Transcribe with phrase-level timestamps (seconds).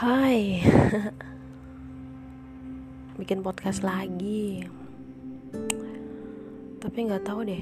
[0.00, 0.64] Hai.
[3.20, 4.64] Bikin podcast lagi.
[6.80, 7.60] Tapi nggak tahu deh.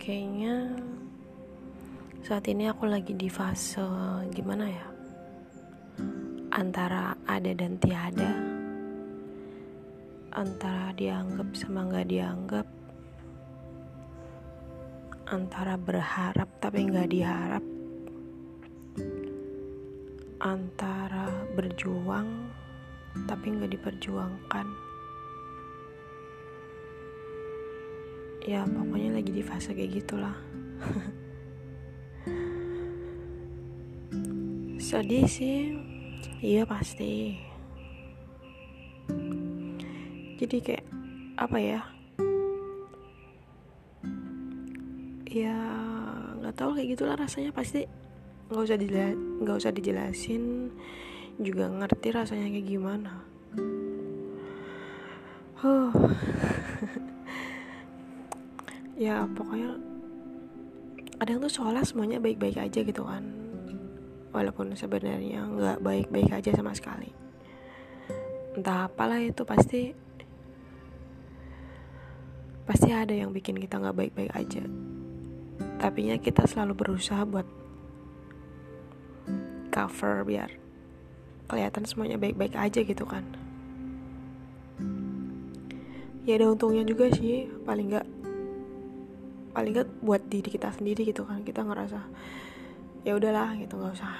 [0.00, 0.72] Kayaknya
[2.24, 3.84] Saat ini aku lagi di fase
[4.32, 4.86] Gimana ya?
[6.56, 8.32] Antara ada dan tiada.
[10.32, 12.66] Antara dianggap sama nggak dianggap.
[15.36, 17.81] Antara berharap tapi nggak diharap
[20.42, 22.50] antara berjuang
[23.30, 24.66] tapi nggak diperjuangkan.
[28.42, 30.34] Ya pokoknya lagi di fase kayak gitulah.
[34.82, 35.78] Sedih sih.
[36.42, 37.38] Iya pasti.
[40.42, 40.82] Jadi kayak
[41.38, 41.86] apa ya?
[45.30, 45.54] Ya
[46.42, 47.86] nggak tahu kayak gitulah rasanya pasti
[48.52, 48.78] nggak usah
[49.40, 50.68] nggak usah dijelasin
[51.40, 53.24] juga ngerti rasanya kayak gimana.
[55.62, 55.94] Huh.
[59.06, 59.78] ya pokoknya
[61.22, 63.24] ada yang tuh seolah semuanya baik-baik aja gitu kan.
[64.34, 67.08] Walaupun sebenarnya nggak baik-baik aja sama sekali.
[68.52, 69.96] Entah apalah itu pasti
[72.68, 74.64] pasti ada yang bikin kita nggak baik-baik aja.
[75.80, 77.46] Tapinya kita selalu berusaha buat
[79.82, 80.50] cover biar
[81.50, 83.26] kelihatan semuanya baik-baik aja gitu kan.
[86.22, 88.06] Ya ada untungnya juga sih paling nggak
[89.52, 91.42] paling nggak buat diri kita sendiri gitu kan.
[91.42, 91.98] Kita ngerasa
[93.02, 94.14] ya udahlah gitu nggak usah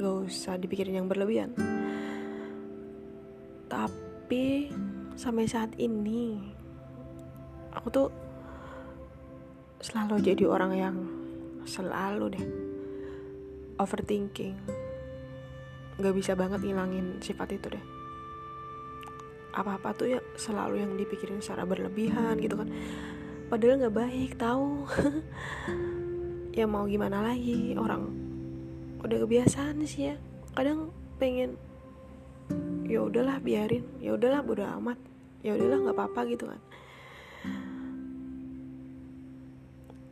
[0.00, 1.52] nggak usah dipikirin yang berlebihan.
[3.68, 4.72] Tapi
[5.20, 6.40] sampai saat ini
[7.76, 8.08] aku tuh
[9.84, 10.96] selalu jadi orang yang
[11.68, 12.69] selalu deh
[13.80, 14.60] overthinking.
[15.96, 17.84] Nggak bisa banget ngilangin sifat itu deh.
[19.56, 22.68] Apa-apa tuh ya selalu yang dipikirin secara berlebihan gitu kan.
[23.48, 24.84] Padahal nggak baik tahu.
[26.50, 28.10] Ya mau gimana lagi orang
[29.06, 30.18] udah kebiasaan sih ya.
[30.50, 30.90] Kadang
[31.22, 31.54] pengen
[32.90, 33.86] ya udahlah biarin.
[34.02, 34.98] Ya udahlah bodo amat.
[35.46, 36.60] Ya udahlah nggak apa-apa gitu kan.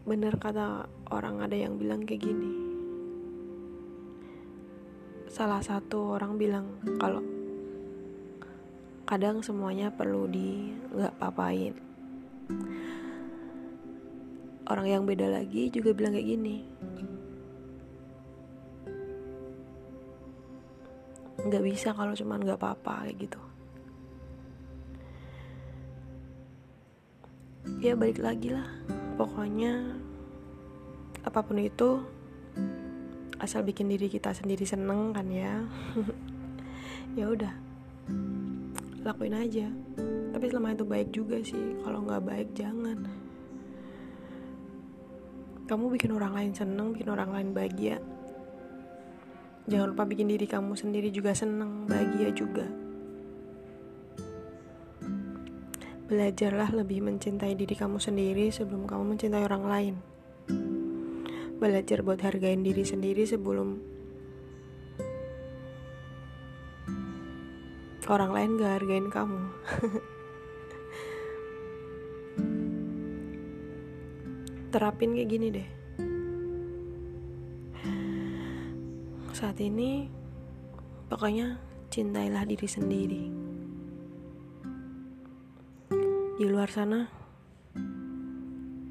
[0.07, 2.68] Bener kata orang ada yang bilang kayak gini
[5.39, 6.67] salah satu orang bilang
[6.99, 7.23] kalau
[9.07, 11.79] kadang semuanya perlu di nggak papain
[14.69, 16.57] orang yang beda lagi juga bilang kayak gini.
[21.49, 23.41] Nggak bisa kalau cuman nggak apa-apa kayak gitu.
[27.81, 28.69] Ya balik lagi lah.
[29.17, 29.97] Pokoknya
[31.25, 32.05] apa pun itu
[33.39, 35.65] asal bikin diri kita sendiri seneng kan ya.
[37.17, 37.51] Ya udah
[39.03, 39.67] lakuin aja.
[40.31, 43.09] Tapi selama itu baik juga sih kalau nggak baik jangan.
[45.67, 47.99] Kamu bikin orang lain seneng bikin orang lain bahagia.
[49.69, 52.65] Jangan lupa bikin diri kamu sendiri juga seneng bahagia juga.
[56.09, 59.95] Belajarlah lebih mencintai diri kamu sendiri sebelum kamu mencintai orang lain.
[61.59, 63.83] Belajar buat hargain diri sendiri sebelum
[68.09, 69.39] orang lain gak hargain kamu.
[74.73, 75.69] Terapin kayak gini deh.
[79.35, 80.07] Saat ini,
[81.11, 81.59] pokoknya
[81.91, 83.49] cintailah diri sendiri
[86.39, 87.03] di luar sana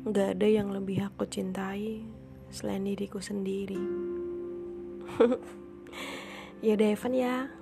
[0.04, 2.04] nggak ada yang lebih aku cintai
[2.52, 3.80] selain diriku sendiri.
[6.58, 7.54] Ya Devon ya